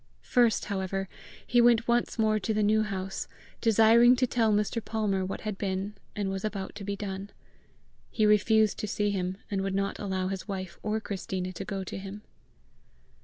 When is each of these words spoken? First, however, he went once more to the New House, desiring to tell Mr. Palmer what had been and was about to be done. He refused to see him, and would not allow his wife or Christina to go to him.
First, 0.23 0.65
however, 0.65 1.07
he 1.45 1.61
went 1.61 1.87
once 1.87 2.17
more 2.17 2.39
to 2.39 2.55
the 2.55 2.63
New 2.63 2.81
House, 2.81 3.27
desiring 3.61 4.15
to 4.15 4.25
tell 4.25 4.51
Mr. 4.51 4.83
Palmer 4.83 5.23
what 5.23 5.41
had 5.41 5.59
been 5.59 5.93
and 6.15 6.31
was 6.31 6.43
about 6.43 6.73
to 6.73 6.83
be 6.83 6.95
done. 6.95 7.29
He 8.09 8.25
refused 8.25 8.79
to 8.79 8.87
see 8.87 9.11
him, 9.11 9.37
and 9.51 9.61
would 9.61 9.75
not 9.75 9.99
allow 9.99 10.29
his 10.29 10.47
wife 10.47 10.79
or 10.81 10.99
Christina 10.99 11.53
to 11.53 11.65
go 11.65 11.83
to 11.83 11.99
him. 11.99 12.23